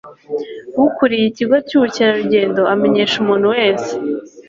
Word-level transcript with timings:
ukuriye 0.85 1.25
ikigo 1.27 1.55
cy'ubukerarugendo 1.67 2.61
amenyesha 2.73 3.15
umuntu 3.23 3.45
wese 3.55 3.91